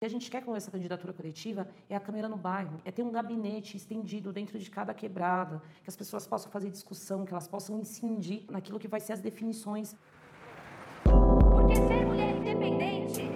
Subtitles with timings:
[0.00, 3.02] que a gente quer com essa candidatura coletiva é a câmera no bairro, é ter
[3.02, 7.46] um gabinete estendido dentro de cada quebrada, que as pessoas possam fazer discussão, que elas
[7.46, 9.94] possam incidir naquilo que vai ser as definições.
[11.04, 13.28] Porque ser mulher independente,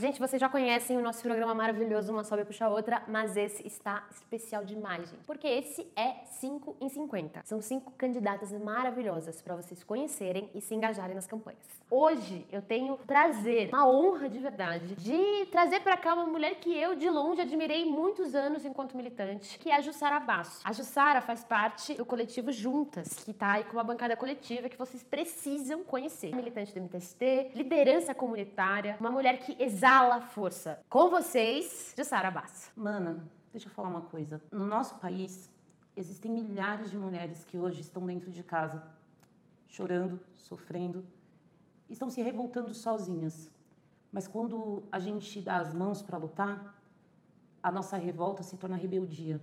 [0.00, 4.02] Gente, vocês já conhecem o nosso programa maravilhoso Uma Sobe Puxa Outra, mas esse está
[4.10, 5.26] especial demais, gente.
[5.26, 7.42] Porque esse é 5 em 50.
[7.44, 11.60] São cinco candidatas maravilhosas para vocês conhecerem e se engajarem nas campanhas.
[11.90, 16.74] Hoje eu tenho prazer, uma honra de verdade, de trazer para cá uma mulher que
[16.74, 20.62] eu de longe admirei muitos anos enquanto militante, que é a Jussara Basso.
[20.64, 24.78] A Jussara faz parte do coletivo Juntas, que tá aí com uma bancada coletiva que
[24.78, 26.34] vocês precisam conhecer.
[26.34, 30.78] Militante do MTST, liderança comunitária, uma mulher que exala força.
[30.88, 32.70] Com vocês, Jussara Basso.
[32.76, 34.40] Mana, deixa eu falar uma coisa.
[34.52, 35.50] No nosso país,
[35.96, 38.80] existem milhares de mulheres que hoje estão dentro de casa,
[39.66, 41.04] chorando, sofrendo,
[41.88, 43.50] estão se revoltando sozinhas.
[44.12, 46.80] Mas quando a gente dá as mãos para lutar,
[47.60, 49.40] a nossa revolta se torna rebeldia.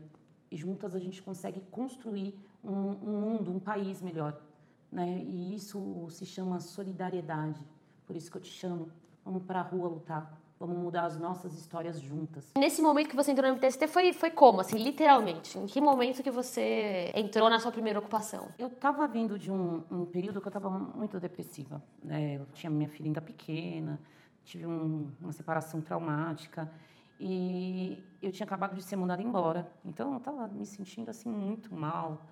[0.50, 4.42] E juntas a gente consegue construir um, um mundo, um país melhor.
[4.90, 5.26] Né?
[5.26, 7.60] E isso se chama solidariedade.
[8.06, 8.90] Por isso que eu te chamo.
[9.28, 10.40] Vamos para a rua lutar.
[10.58, 12.54] Vamos mudar as nossas histórias juntas.
[12.58, 15.60] Nesse momento que você entrou no MTST, foi, foi como, assim, literalmente?
[15.60, 18.48] Em que momento que você entrou na sua primeira ocupação?
[18.58, 21.84] Eu estava vindo de um, um, período que eu estava muito depressiva.
[22.02, 22.38] Né?
[22.38, 24.00] Eu tinha minha filha ainda pequena,
[24.46, 26.72] tive um, uma separação traumática
[27.20, 29.70] e eu tinha acabado de ser mandada embora.
[29.84, 32.26] Então eu estava me sentindo assim muito mal.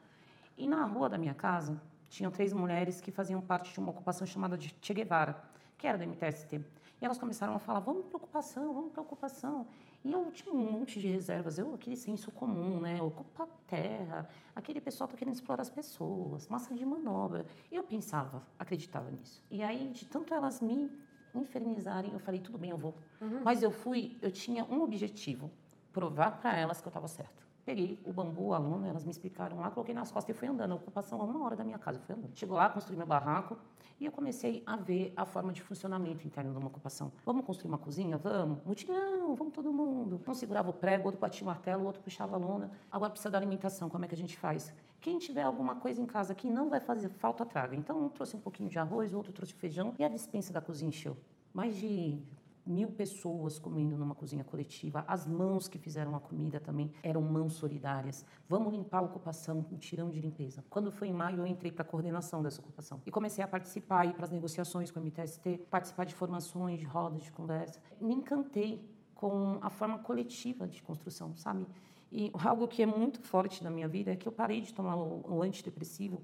[0.58, 4.26] E na rua da minha casa tinham três mulheres que faziam parte de uma ocupação
[4.26, 5.36] chamada de Che Guevara,
[5.78, 6.64] que era do MTST.
[7.02, 9.68] E elas começaram a falar: vamos para ocupação, vamos para ocupação.
[10.04, 13.02] E eu tinha um monte de reservas, eu aquele senso comum, né?
[13.02, 17.46] Ocupa a terra, aquele pessoal está querendo explorar as pessoas, massa de manobra.
[17.72, 19.44] E eu pensava, acreditava nisso.
[19.50, 20.92] E aí, de tanto elas me
[21.34, 22.96] infernizarem, eu falei: tudo bem, eu vou.
[23.20, 23.42] Uhum.
[23.44, 25.52] Mas eu fui, eu tinha um objetivo:
[25.92, 27.45] provar para elas que eu estava certo.
[27.66, 30.74] Peguei o bambu, a lona, elas me explicaram lá, coloquei nas costas e fui andando.
[30.74, 32.36] A ocupação a uma hora da minha casa, eu fui andando.
[32.36, 33.58] Chegou lá, construí meu barraco
[34.00, 37.12] e eu comecei a ver a forma de funcionamento interno de uma ocupação.
[37.26, 38.18] Vamos construir uma cozinha?
[38.18, 38.64] Vamos.
[38.64, 40.22] Mutirão, vamos todo mundo.
[40.28, 42.70] Um segurava o prego, outro batia o martelo, o outro puxava a lona.
[42.92, 44.72] Agora precisa da alimentação, como é que a gente faz?
[45.02, 47.76] Quem tiver alguma coisa em casa que não vai fazer falta, traga.
[47.76, 50.62] Então, um trouxe um pouquinho de arroz, o outro trouxe feijão e a dispensa da
[50.62, 51.18] cozinha encheu.
[51.52, 52.22] Mais de
[52.66, 55.04] mil pessoas comendo numa cozinha coletiva.
[55.08, 58.26] As mãos que fizeram a comida também eram mãos solidárias.
[58.48, 60.64] Vamos limpar a ocupação, um tirão de limpeza.
[60.70, 64.06] Quando foi em maio, eu entrei para a coordenação dessa ocupação e comecei a participar,
[64.06, 67.80] ir para as negociações com o MTST, participar de formações, de rodas de conversa.
[68.00, 68.84] Me encantei
[69.14, 71.66] com a forma coletiva de construção, sabe?
[72.12, 74.96] E algo que é muito forte na minha vida é que eu parei de tomar
[74.96, 76.22] o, o antidepressivo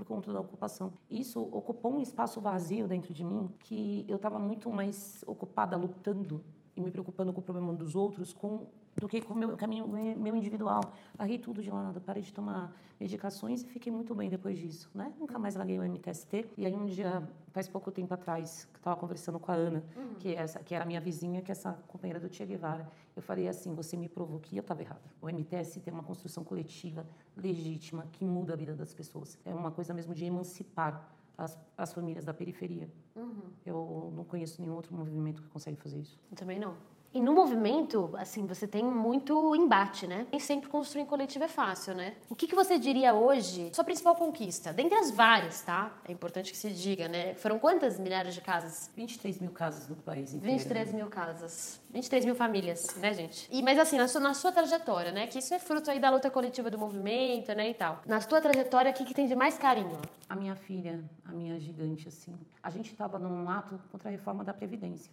[0.00, 0.92] por conta da ocupação.
[1.10, 6.42] Isso ocupou um espaço vazio dentro de mim que eu estava muito mais ocupada lutando
[6.74, 8.66] e me preocupando com o problema dos outros com
[8.96, 10.80] do que com o meu caminho meu individual.
[11.18, 15.12] Larguei tudo de lado, parei de tomar medicações e fiquei muito bem depois disso, né?
[15.18, 16.50] Nunca mais larguei o MTST.
[16.56, 17.22] E aí um dia,
[17.52, 20.14] faz pouco tempo atrás, que estava conversando com a Ana, uhum.
[20.18, 23.22] que, é essa, que era minha vizinha, que é essa companheira do Che Guevara, eu
[23.22, 25.02] falei assim, você me provou que eu estava errada.
[25.20, 29.38] O MTST tem uma construção coletiva legítima que muda a vida das pessoas.
[29.44, 32.88] É uma coisa mesmo de emancipar as, as famílias da periferia.
[33.14, 33.42] Uhum.
[33.64, 36.18] Eu não conheço nenhum outro movimento que consegue fazer isso.
[36.30, 36.74] Eu também não.
[37.12, 40.28] E no movimento, assim, você tem muito embate, né?
[40.30, 42.14] Nem sempre construir em coletivo é fácil, né?
[42.28, 44.72] O que, que você diria hoje, sua principal conquista?
[44.72, 45.92] Dentre as várias, tá?
[46.08, 47.34] É importante que se diga, né?
[47.34, 48.92] Foram quantas milhares de casas?
[48.94, 50.56] 23 mil casas no país inteiro.
[50.56, 51.80] 23 mil casas.
[51.90, 53.48] 23 mil famílias, né, gente?
[53.50, 55.26] E, mas assim, na sua, na sua trajetória, né?
[55.26, 58.02] Que isso é fruto aí da luta coletiva do movimento, né, e tal.
[58.06, 59.98] Na sua trajetória, o que, que tem de mais carinho?
[60.28, 62.38] A minha filha, a minha gigante, assim.
[62.62, 65.10] A gente estava num ato contra a reforma da Previdência.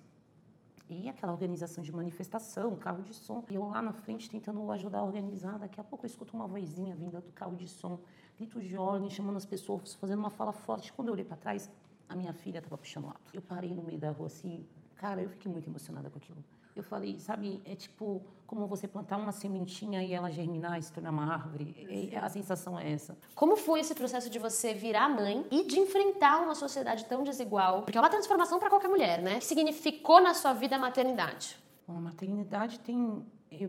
[0.90, 3.44] E aquela organização de manifestação, carro de som.
[3.50, 5.59] E eu lá na frente tentando ajudar a organizar.
[5.59, 8.00] Daqui a pouco eu escuto uma vozinha vinda do carro de som,
[8.38, 10.94] gritos de ordem, chamando as pessoas, fazendo uma fala forte.
[10.94, 11.70] Quando eu olhei para trás,
[12.08, 13.32] a minha filha estava puxando o ato.
[13.34, 14.66] Eu parei no meio da rua assim,
[14.96, 16.44] cara, eu fiquei muito emocionada com aquilo.
[16.78, 20.91] Eu falei, sabe, é tipo como você plantar uma sementinha e ela germinar e se
[20.94, 21.76] tornar uma árvore.
[21.78, 23.18] E a sensação é essa.
[23.35, 27.84] Como foi esse processo de você virar mãe e de enfrentar uma sociedade tão desigual?
[27.84, 29.35] Porque é uma transformação para qualquer mulher, né?
[29.35, 31.58] O que significou na sua vida a maternidade?
[31.85, 33.26] Bom, a maternidade tem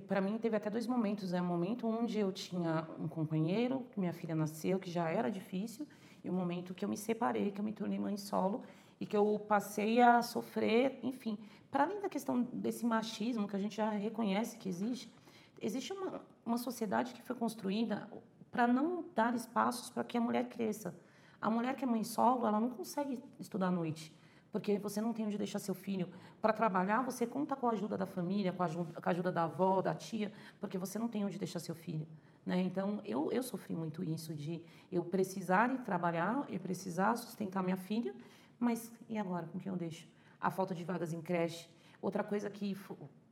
[0.09, 1.43] para mim teve até dois momentos, é né?
[1.43, 5.87] um momento onde eu tinha um companheiro, que minha filha nasceu, que já era difícil,
[6.23, 8.63] e um momento que eu me separei, que eu me tornei mãe solo
[9.01, 11.39] e que eu passei a sofrer, enfim,
[11.71, 15.13] para além da questão desse machismo que a gente já reconhece que existe,
[15.61, 18.09] existe uma, uma sociedade que foi construída
[18.51, 20.95] para não dar espaços para que a mulher cresça.
[21.41, 24.13] A mulher que é mãe solo, ela não consegue estudar à noite,
[24.51, 26.09] porque você não tem onde deixar seu filho.
[26.41, 29.31] Para trabalhar, você conta com a ajuda da família, com a ajuda, com a ajuda
[29.31, 32.09] da avó, da tia, porque você não tem onde deixar seu filho.
[32.45, 32.61] Né?
[32.63, 37.77] Então, eu, eu sofri muito isso, de eu precisar ir trabalhar, eu precisar sustentar minha
[37.77, 38.15] filha,
[38.59, 40.09] mas e agora, com quem eu deixo?
[40.41, 41.69] A falta de vagas em creche.
[42.01, 42.77] Outra coisa que,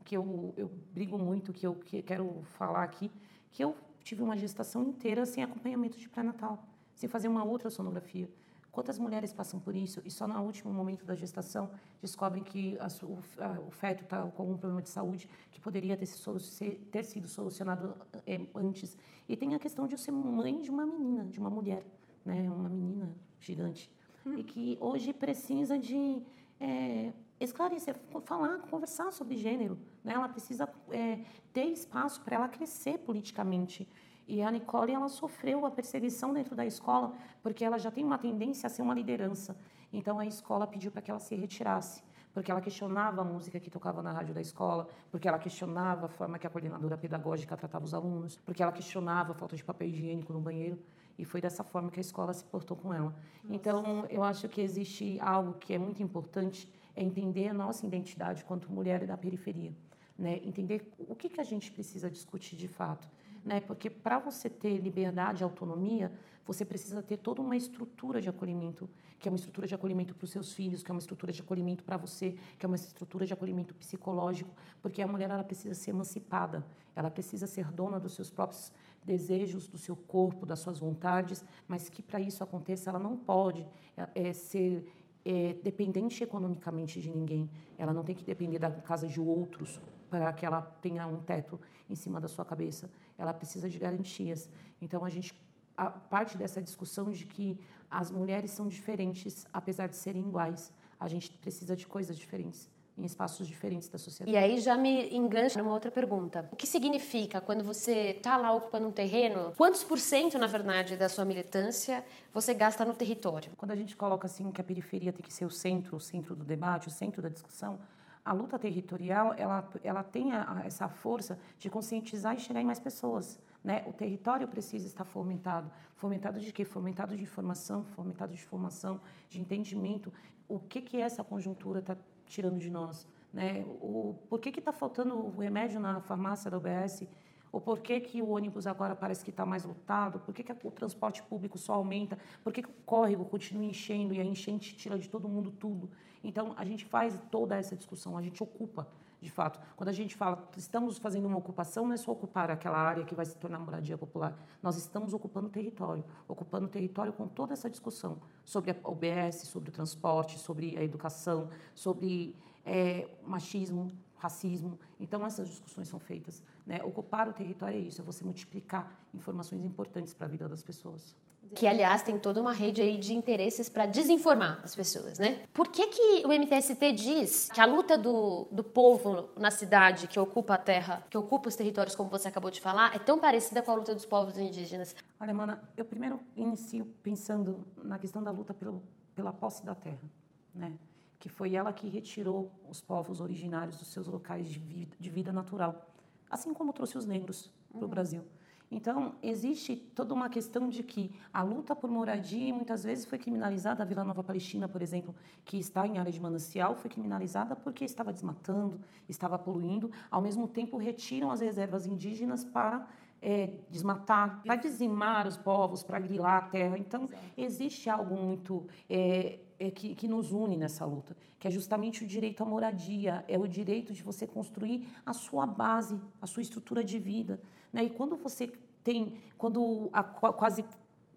[0.04, 3.10] que eu, eu brigo muito, que eu que quero falar aqui,
[3.50, 6.64] que eu tive uma gestação inteira sem acompanhamento de pré-natal,
[6.94, 8.28] sem fazer uma outra sonografia.
[8.70, 11.70] Quantas mulheres passam por isso e só no último momento da gestação
[12.02, 15.96] descobrem que a, o, a, o, feto está com algum problema de saúde que poderia
[15.96, 17.96] ter, se, ter sido solucionado
[18.26, 18.94] é, antes.
[19.26, 21.86] E tem a questão de eu ser mãe de uma menina, de uma mulher,
[22.22, 23.90] né, uma menina gigante.
[24.34, 26.22] E que hoje precisa de
[26.58, 29.78] é, esclarecer, falar, conversar sobre gênero.
[30.02, 30.14] Né?
[30.14, 31.20] Ela precisa é,
[31.52, 33.88] ter espaço para ela crescer politicamente.
[34.26, 38.18] E a Nicole ela sofreu a perseguição dentro da escola porque ela já tem uma
[38.18, 39.56] tendência a ser uma liderança.
[39.92, 42.02] Então a escola pediu para que ela se retirasse,
[42.34, 46.08] porque ela questionava a música que tocava na rádio da escola, porque ela questionava a
[46.08, 49.88] forma que a coordenadora pedagógica tratava os alunos, porque ela questionava a falta de papel
[49.88, 50.78] higiênico no banheiro.
[51.18, 53.06] E foi dessa forma que a escola se portou com ela.
[53.06, 53.54] Nossa.
[53.54, 58.44] Então, eu acho que existe algo que é muito importante, é entender a nossa identidade
[58.44, 59.72] quanto mulher da periferia.
[60.18, 60.40] Né?
[60.44, 63.08] Entender o que, que a gente precisa discutir de fato.
[63.44, 63.60] Né?
[63.60, 66.12] Porque para você ter liberdade e autonomia,
[66.46, 68.88] você precisa ter toda uma estrutura de acolhimento,
[69.18, 71.40] que é uma estrutura de acolhimento para os seus filhos, que é uma estrutura de
[71.42, 75.74] acolhimento para você, que é uma estrutura de acolhimento psicológico, porque a mulher ela precisa
[75.74, 76.64] ser emancipada,
[76.94, 78.72] ela precisa ser dona dos seus próprios
[79.06, 83.66] desejos, do seu corpo, das suas vontades, mas que para isso aconteça ela não pode
[84.14, 84.92] é, ser
[85.24, 87.48] é, dependente economicamente de ninguém.
[87.78, 89.80] Ela não tem que depender da casa de outros
[90.10, 91.58] para que ela tenha um teto
[91.88, 92.90] em cima da sua cabeça.
[93.16, 94.50] Ela precisa de garantias.
[94.80, 95.34] Então a gente
[95.76, 97.60] a parte dessa discussão de que
[97.90, 103.04] as mulheres são diferentes, apesar de serem iguais, a gente precisa de coisas diferentes em
[103.04, 104.34] espaços diferentes da sociedade.
[104.34, 106.48] E aí já me engancha numa outra pergunta.
[106.50, 109.52] O que significa quando você está lá ocupando um terreno?
[109.56, 113.52] Quantos por cento, na verdade, da sua militância você gasta no território?
[113.56, 116.34] Quando a gente coloca assim que a periferia tem que ser o centro, o centro
[116.34, 117.78] do debate, o centro da discussão,
[118.24, 122.80] a luta territorial ela, ela tem a, essa força de conscientizar e chegar em mais
[122.80, 123.38] pessoas.
[123.62, 123.84] Né?
[123.86, 125.70] O território precisa estar fomentado.
[125.96, 126.64] Fomentado de quê?
[126.64, 130.12] Fomentado de informação, fomentado de formação, de entendimento.
[130.48, 131.96] O que, que essa conjuntura está
[132.26, 133.06] tirando de nós?
[133.32, 133.64] Né?
[133.80, 137.06] O, por que está faltando o remédio na farmácia da UBS?
[137.52, 140.20] Ou por que, que o ônibus agora parece que está mais lotado?
[140.20, 142.18] Por que, que o transporte público só aumenta?
[142.42, 145.88] Por que, que o córrego continua enchendo e a enchente tira de todo mundo tudo?
[146.22, 148.86] Então, a gente faz toda essa discussão, a gente ocupa,
[149.20, 149.60] de fato.
[149.76, 153.14] Quando a gente fala, estamos fazendo uma ocupação, não é só ocupar aquela área que
[153.14, 154.36] vai se tornar moradia popular.
[154.62, 159.72] Nós estamos ocupando território, ocupando território com toda essa discussão sobre a OBS, sobre o
[159.72, 164.78] transporte, sobre a educação, sobre é, machismo, racismo.
[164.98, 166.42] Então, essas discussões são feitas.
[166.66, 166.82] Né?
[166.82, 171.14] Ocupar o território é isso, é você multiplicar informações importantes para a vida das pessoas.
[171.54, 175.42] Que, aliás, tem toda uma rede aí de interesses para desinformar as pessoas, né?
[175.52, 180.18] Por que, que o MTST diz que a luta do, do povo na cidade que
[180.18, 183.62] ocupa a terra, que ocupa os territórios, como você acabou de falar, é tão parecida
[183.62, 184.94] com a luta dos povos indígenas?
[185.20, 188.82] Olha, Mana, eu primeiro inicio pensando na questão da luta pelo,
[189.14, 190.10] pela posse da terra,
[190.54, 190.72] né?
[191.18, 195.32] que foi ela que retirou os povos originários dos seus locais de vida, de vida
[195.32, 195.90] natural,
[196.30, 197.88] assim como trouxe os negros para o uhum.
[197.88, 198.22] Brasil.
[198.70, 203.82] Então, existe toda uma questão de que a luta por moradia muitas vezes foi criminalizada.
[203.82, 207.84] A Vila Nova Palestina, por exemplo, que está em área de manancial, foi criminalizada porque
[207.84, 209.90] estava desmatando, estava poluindo.
[210.10, 212.88] Ao mesmo tempo, retiram as reservas indígenas para
[213.22, 216.76] é, desmatar, para dizimar os povos, para grilar a terra.
[216.76, 222.04] Então, existe algo muito é, é, que, que nos une nessa luta, que é justamente
[222.04, 226.42] o direito à moradia, é o direito de você construir a sua base, a sua
[226.42, 227.40] estrutura de vida.
[227.72, 227.84] Né?
[227.84, 230.64] E quando você tem, quando há quase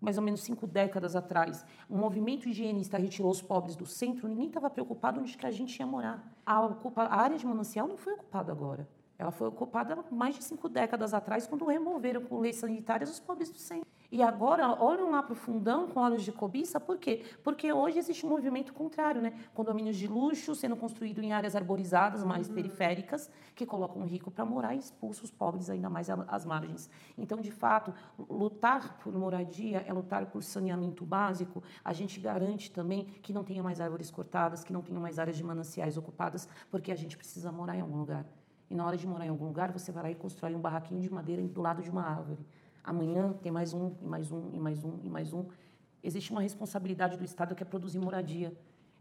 [0.02, 4.48] mais ou menos cinco décadas atrás, o movimento higienista retirou os pobres do centro, ninguém
[4.48, 6.34] estava preocupado onde que a gente ia morar.
[6.46, 8.88] A, a área de manancial não foi ocupada agora.
[9.18, 13.50] Ela foi ocupada mais de cinco décadas atrás, quando removeram com leis sanitárias os pobres
[13.50, 13.90] do centro.
[14.12, 17.24] E agora olham lá para o fundão com olhos de cobiça, por quê?
[17.44, 19.34] Porque hoje existe um movimento contrário, né?
[19.54, 22.56] Condomínios de luxo sendo construídos em áreas arborizadas, mais uhum.
[22.56, 26.90] periféricas, que colocam o rico para morar e expulsam os pobres ainda mais às margens.
[27.16, 31.62] Então, de fato, lutar por moradia é lutar por saneamento básico.
[31.86, 35.38] A gente garante também que não tenha mais árvores cortadas, que não tenha mais áreas
[35.38, 38.26] de mananciais ocupadas, porque a gente precisa morar em algum lugar.
[38.70, 41.02] E na hora de morar em algum lugar, você vai lá e constrói um barraquinho
[41.02, 42.46] de madeira do lado de uma árvore.
[42.84, 45.46] Amanhã tem mais um, e mais um, e mais um, e mais um.
[46.02, 48.54] Existe uma responsabilidade do Estado que é produzir moradia.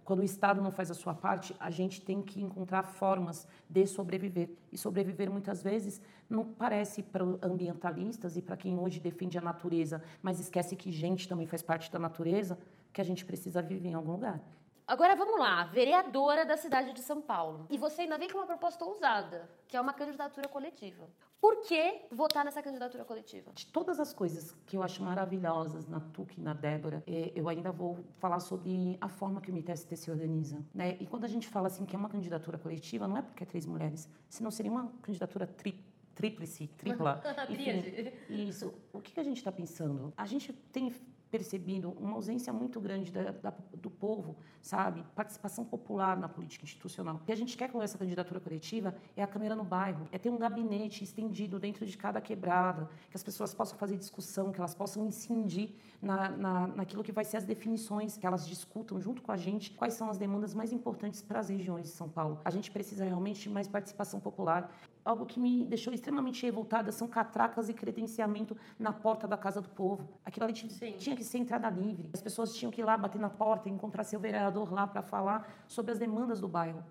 [0.04, 3.86] Quando o Estado não faz a sua parte, a gente tem que encontrar formas de
[3.86, 4.48] sobreviver.
[4.72, 10.02] E sobreviver, muitas vezes, não parece para ambientalistas e para quem hoje defende a natureza,
[10.22, 12.58] mas esquece que gente também faz parte da natureza,
[12.90, 14.42] que a gente precisa viver em algum lugar.
[14.88, 17.66] Agora vamos lá, vereadora da cidade de São Paulo.
[17.68, 21.06] E você ainda vem com uma proposta ousada, que é uma candidatura coletiva.
[21.38, 23.52] Por que votar nessa candidatura coletiva?
[23.52, 27.50] De todas as coisas que eu acho maravilhosas na TUC e na Débora, eh, eu
[27.50, 30.64] ainda vou falar sobre a forma que o MTST se organiza.
[30.74, 30.96] Né?
[30.98, 33.46] E quando a gente fala assim que é uma candidatura coletiva, não é porque é
[33.46, 37.22] três mulheres, senão seria uma candidatura tri tríplice, tripla.
[37.48, 38.74] Enfim, isso.
[38.92, 40.12] O que a gente está pensando?
[40.16, 40.92] A gente tem
[41.30, 45.04] percebido uma ausência muito grande da, da, do povo, sabe?
[45.14, 47.16] Participação popular na política institucional.
[47.16, 50.18] O que a gente quer com essa candidatura coletiva é a câmera no bairro, é
[50.18, 54.58] ter um gabinete estendido dentro de cada quebrada, que as pessoas possam fazer discussão, que
[54.58, 59.22] elas possam incidir na, na, naquilo que vai ser as definições, que elas discutam junto
[59.22, 62.40] com a gente quais são as demandas mais importantes para as regiões de São Paulo.
[62.44, 64.70] A gente precisa realmente de mais participação popular.
[65.04, 69.68] Algo que me deixou extremamente revoltada são catracas e credenciamento na porta da casa do
[69.68, 70.08] povo.
[70.24, 70.92] Aquilo ali tinha, Sim.
[70.98, 72.10] tinha que ser entrada livre.
[72.12, 75.48] As pessoas tinham que ir lá bater na porta, encontrar seu vereador lá para falar
[75.66, 76.84] sobre as demandas do bairro,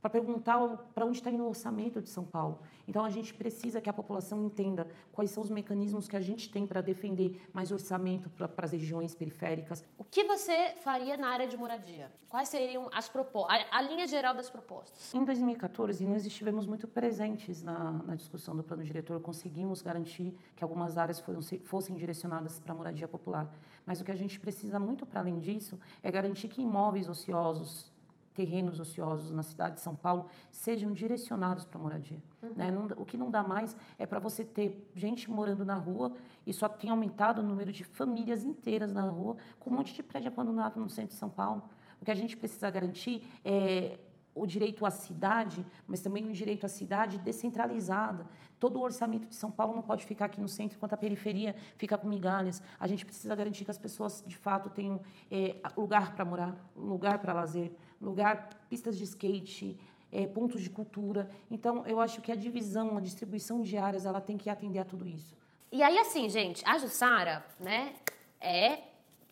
[0.00, 0.58] para perguntar
[0.94, 2.60] para onde está indo o orçamento de São Paulo.
[2.88, 6.50] Então a gente precisa que a população entenda quais são os mecanismos que a gente
[6.50, 9.84] tem para defender mais orçamento para as regiões periféricas.
[9.98, 12.10] O que você faria na área de moradia?
[12.28, 15.12] Quais seriam as propostas, a, a linha geral das propostas?
[15.14, 20.64] Em 2014, nós estivemos muito presentes na, na discussão do plano diretor, conseguimos garantir que
[20.64, 23.52] algumas áreas foram, fossem direcionadas para a moradia popular.
[23.84, 27.90] Mas o que a gente precisa muito para além disso é garantir que imóveis ociosos,
[28.34, 32.22] terrenos ociosos na cidade de São Paulo sejam direcionados para moradia.
[32.56, 32.70] Né?
[32.70, 36.12] Não- o que não dá mais é para você ter gente morando na rua
[36.46, 40.02] e só tem aumentado o número de famílias inteiras na rua com um monte de
[40.02, 41.62] prédio abandonado no centro de São Paulo.
[42.00, 43.98] O que a gente precisa garantir é
[44.34, 48.26] o direito à cidade, mas também o direito à cidade descentralizada.
[48.58, 51.54] Todo o orçamento de São Paulo não pode ficar aqui no centro, enquanto a periferia
[51.76, 52.62] fica com migalhas.
[52.78, 57.18] A gente precisa garantir que as pessoas, de fato, tenham eh, lugar para morar, lugar
[57.18, 59.78] para lazer, lugar, pistas de skate,
[60.12, 61.30] eh, pontos de cultura.
[61.50, 64.84] Então, eu acho que a divisão, a distribuição de áreas, ela tem que atender a
[64.84, 65.36] tudo isso.
[65.72, 67.94] E aí, assim, gente, a Jussara, né,
[68.40, 68.90] é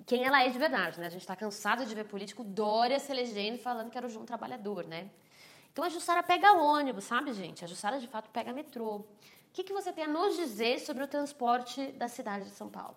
[0.08, 1.06] quem ela é de verdade, né?
[1.06, 4.10] A gente tá cansado de ver político Dória se elegendo e falando que era o
[4.10, 5.08] João Trabalhador, né?
[5.72, 7.64] Então a Jussara pega ônibus, sabe, gente?
[7.64, 8.96] A Jussara, de fato, pega metrô.
[8.96, 9.06] O
[9.52, 12.96] que, que você tem a nos dizer sobre o transporte da cidade de São Paulo?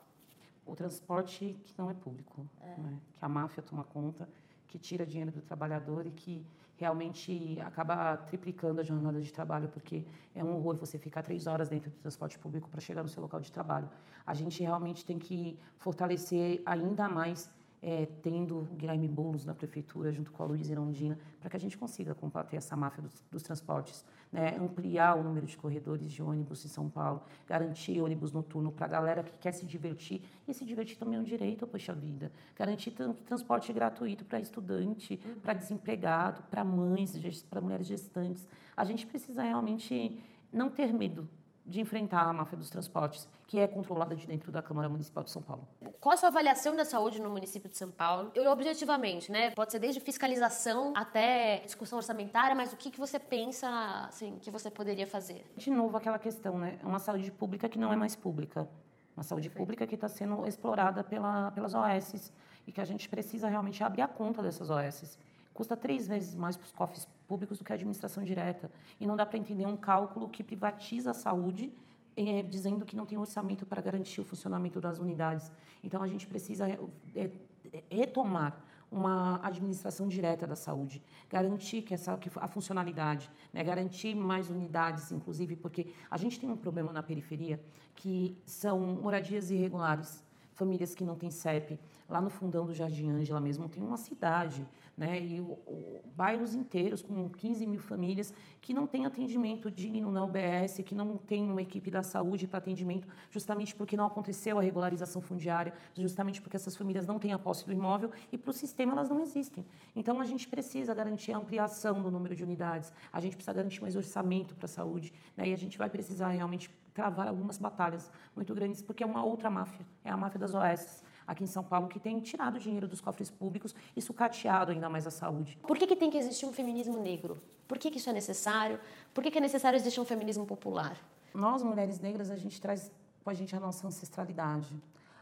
[0.65, 2.99] o transporte que não é público, né?
[3.17, 4.27] que a máfia toma conta,
[4.67, 6.45] que tira dinheiro do trabalhador e que
[6.81, 11.69] realmente acaba triplicando a jornada de trabalho, porque é um horror você ficar três horas
[11.69, 13.87] dentro do transporte público para chegar no seu local de trabalho.
[14.25, 17.39] A gente realmente tem que fortalecer ainda mais,
[17.81, 21.59] eh, tendo o Guilherme Boulos na prefeitura, junto com a Luiz Irondina, para que a
[21.59, 24.55] gente consiga combater essa máfia dos, dos transportes, né?
[24.59, 28.89] ampliar o número de corredores de ônibus em São Paulo, garantir ônibus noturno para a
[28.89, 32.31] galera que quer se divertir, e se divertir também é um direito, poxa vida.
[32.55, 37.13] Garantir tran- transporte gratuito para estudante, para desempregado, para mães,
[37.49, 38.47] para mulheres gestantes.
[38.77, 40.21] A gente precisa realmente
[40.53, 41.27] não ter medo
[41.65, 45.29] de enfrentar a máfia dos transportes, que é controlada de dentro da Câmara Municipal de
[45.29, 45.67] São Paulo.
[45.99, 48.31] Qual a sua avaliação da saúde no município de São Paulo?
[48.33, 49.51] Eu, objetivamente, né?
[49.51, 53.67] Pode ser desde fiscalização até discussão orçamentária, mas o que, que você pensa,
[54.07, 55.45] assim, que você poderia fazer?
[55.55, 56.79] De novo, aquela questão, né?
[56.81, 58.67] É uma saúde pública que não é mais pública.
[59.15, 62.31] Uma saúde pública que está sendo explorada pela, pelas OS
[62.65, 65.17] e que a gente precisa realmente abrir a conta dessas OS.
[65.53, 68.71] Custa três vezes mais para os cofres públicos do que a administração direta.
[68.99, 71.71] E não dá para entender um cálculo que privatiza a saúde,
[72.15, 75.51] eh, dizendo que não tem orçamento para garantir o funcionamento das unidades.
[75.83, 76.79] Então, a gente precisa eh,
[77.15, 84.13] eh, retomar uma administração direta da saúde, garantir que essa que a funcionalidade, né, garantir
[84.13, 87.63] mais unidades, inclusive porque a gente tem um problema na periferia
[87.95, 90.21] que são moradias irregulares,
[90.61, 91.79] famílias que não têm CEP.
[92.07, 94.63] Lá no fundão do Jardim Ângela mesmo tem uma cidade,
[94.95, 100.11] né, e o, o- bairros inteiros com 15 mil famílias que não têm atendimento digno
[100.11, 104.59] na UBS, que não tem uma equipe da saúde para atendimento, justamente porque não aconteceu
[104.59, 108.51] a regularização fundiária, justamente porque essas famílias não têm a posse do imóvel e para
[108.51, 109.65] o sistema elas não existem.
[109.95, 113.81] Então a gente precisa garantir a ampliação do número de unidades, a gente precisa garantir
[113.81, 118.11] mais orçamento para a saúde, né, e a gente vai precisar realmente travar algumas batalhas
[118.35, 121.63] muito grandes, porque é uma outra máfia, é a máfia das OS aqui em São
[121.63, 125.57] Paulo, que tem tirado dinheiro dos cofres públicos e sucateado ainda mais a saúde.
[125.65, 127.41] Por que, que tem que existir um feminismo negro?
[127.67, 128.79] Por que, que isso é necessário?
[129.13, 130.97] Por que, que é necessário existir um feminismo popular?
[131.33, 132.91] Nós, mulheres negras, a gente traz
[133.23, 134.73] com a gente a nossa ancestralidade,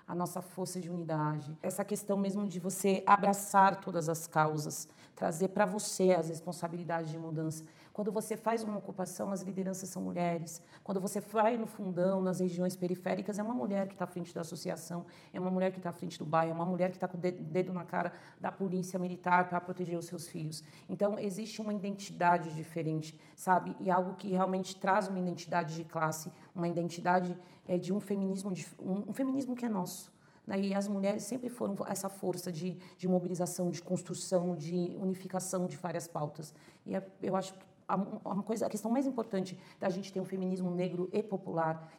[0.07, 4.88] a nossa força de unidade, essa questão mesmo de você abraçar todas as causas,
[5.19, 7.65] trazer para você as responsabilidades de mudança.
[7.91, 10.61] Quando você faz uma ocupação, as lideranças são mulheres.
[10.81, 14.33] Quando você vai no fundão, nas regiões periféricas, é uma mulher que está à frente
[14.33, 16.95] da associação, é uma mulher que está à frente do bairro, é uma mulher que
[16.95, 20.63] está com o dedo na cara da polícia militar para proteger os seus filhos.
[20.88, 23.75] Então, existe uma identidade diferente, sabe?
[23.81, 28.53] E algo que realmente traz uma identidade de classe, uma identidade é, de um feminismo,
[28.79, 30.17] um, um feminismo que é nosso.
[30.49, 30.59] Né?
[30.59, 35.77] E as mulheres sempre foram essa força de, de mobilização, de construção, de unificação de
[35.77, 36.55] várias pautas.
[36.87, 40.19] E é, eu acho que a, uma coisa, a questão mais importante da gente ter
[40.19, 41.93] um feminismo negro e popular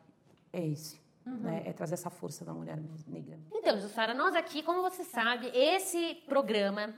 [0.52, 1.00] é esse.
[1.24, 1.36] Uhum.
[1.36, 1.62] Né?
[1.64, 2.76] É trazer essa força da mulher
[3.06, 3.38] negra.
[3.52, 6.92] Então, Jussara, nós aqui, como você sabe, esse programa,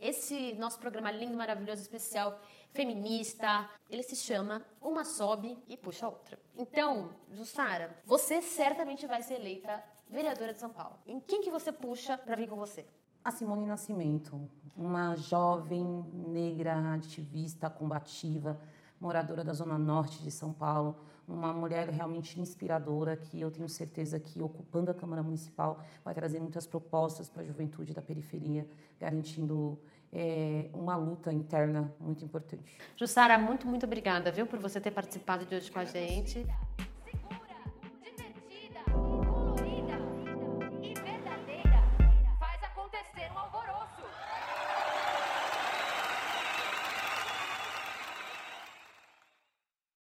[0.00, 2.40] esse nosso programa lindo, maravilhoso, especial,
[2.72, 6.36] feminista, ele se chama Uma Sobe e Puxa a Outra.
[6.56, 10.96] Então, Jussara, você certamente vai ser eleita vereadora de São Paulo.
[11.06, 12.86] Em quem que você puxa para vir com você?
[13.24, 15.84] A Simone Nascimento, uma jovem
[16.28, 18.60] negra ativista, combativa,
[19.00, 20.96] moradora da zona norte de São Paulo,
[21.26, 26.38] uma mulher realmente inspiradora que eu tenho certeza que ocupando a Câmara Municipal vai trazer
[26.38, 28.66] muitas propostas para a juventude da periferia,
[28.98, 29.78] garantindo
[30.12, 32.78] é, uma luta interna muito importante.
[32.96, 36.46] Jussara, muito, muito obrigada, viu, por você ter participado de hoje com a gente.